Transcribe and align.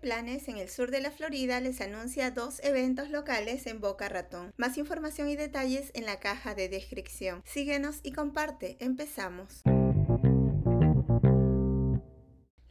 Planes 0.00 0.48
en 0.48 0.58
el 0.58 0.68
sur 0.68 0.90
de 0.90 1.00
la 1.00 1.10
Florida 1.10 1.60
les 1.60 1.80
anuncia 1.80 2.30
dos 2.30 2.60
eventos 2.62 3.10
locales 3.10 3.66
en 3.66 3.80
Boca 3.80 4.08
Ratón. 4.08 4.52
Más 4.56 4.78
información 4.78 5.28
y 5.28 5.36
detalles 5.36 5.90
en 5.94 6.06
la 6.06 6.20
caja 6.20 6.54
de 6.54 6.68
descripción. 6.68 7.42
Síguenos 7.44 8.00
y 8.02 8.12
comparte. 8.12 8.76
Empezamos. 8.80 9.62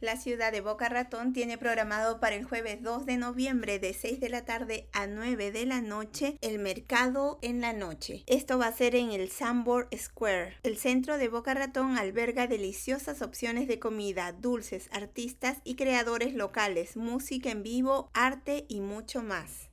La 0.00 0.16
ciudad 0.16 0.52
de 0.52 0.60
Boca 0.60 0.88
Ratón 0.88 1.32
tiene 1.32 1.58
programado 1.58 2.20
para 2.20 2.36
el 2.36 2.44
jueves 2.44 2.82
2 2.82 3.04
de 3.04 3.16
noviembre 3.16 3.80
de 3.80 3.92
6 3.92 4.20
de 4.20 4.28
la 4.28 4.44
tarde 4.44 4.88
a 4.92 5.08
9 5.08 5.50
de 5.50 5.66
la 5.66 5.80
noche 5.80 6.38
el 6.40 6.60
mercado 6.60 7.40
en 7.42 7.60
la 7.60 7.72
noche. 7.72 8.22
Esto 8.26 8.58
va 8.58 8.68
a 8.68 8.72
ser 8.72 8.94
en 8.94 9.10
el 9.10 9.28
Sambor 9.28 9.88
Square. 9.96 10.54
El 10.62 10.76
centro 10.76 11.18
de 11.18 11.28
Boca 11.28 11.52
Ratón 11.52 11.98
alberga 11.98 12.46
deliciosas 12.46 13.22
opciones 13.22 13.66
de 13.66 13.80
comida, 13.80 14.30
dulces, 14.30 14.88
artistas 14.92 15.58
y 15.64 15.74
creadores 15.74 16.32
locales, 16.32 16.96
música 16.96 17.50
en 17.50 17.64
vivo, 17.64 18.08
arte 18.14 18.66
y 18.68 18.80
mucho 18.80 19.24
más. 19.24 19.68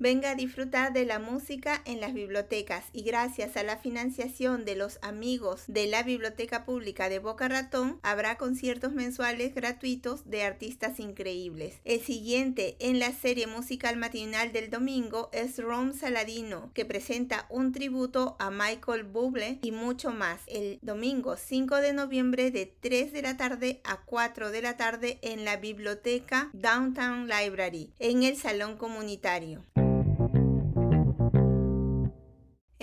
Venga 0.00 0.30
a 0.30 0.34
disfrutar 0.36 0.92
de 0.92 1.04
la 1.04 1.18
música 1.18 1.82
en 1.84 2.00
las 2.00 2.14
bibliotecas 2.14 2.84
y 2.92 3.02
gracias 3.02 3.56
a 3.56 3.64
la 3.64 3.78
financiación 3.78 4.64
de 4.64 4.76
los 4.76 5.00
amigos 5.02 5.64
de 5.66 5.88
la 5.88 6.04
Biblioteca 6.04 6.64
Pública 6.64 7.08
de 7.08 7.18
Boca 7.18 7.48
Ratón 7.48 7.98
habrá 8.04 8.38
conciertos 8.38 8.92
mensuales 8.92 9.56
gratuitos 9.56 10.30
de 10.30 10.44
artistas 10.44 11.00
increíbles. 11.00 11.80
El 11.84 12.00
siguiente 12.00 12.76
en 12.78 13.00
la 13.00 13.10
serie 13.10 13.48
musical 13.48 13.96
matinal 13.96 14.52
del 14.52 14.70
domingo 14.70 15.30
es 15.32 15.58
Rom 15.58 15.92
Saladino 15.92 16.70
que 16.74 16.84
presenta 16.84 17.46
un 17.48 17.72
tributo 17.72 18.36
a 18.38 18.52
Michael 18.52 19.02
Bublé 19.02 19.58
y 19.62 19.72
mucho 19.72 20.12
más 20.12 20.42
el 20.46 20.78
domingo 20.80 21.36
5 21.36 21.74
de 21.74 21.92
noviembre 21.92 22.52
de 22.52 22.66
3 22.66 23.12
de 23.12 23.22
la 23.22 23.36
tarde 23.36 23.80
a 23.82 23.96
4 24.04 24.52
de 24.52 24.62
la 24.62 24.76
tarde 24.76 25.18
en 25.22 25.44
la 25.44 25.56
biblioteca 25.56 26.50
Downtown 26.52 27.26
Library 27.26 27.90
en 27.98 28.22
el 28.22 28.36
salón 28.36 28.76
comunitario. 28.76 29.64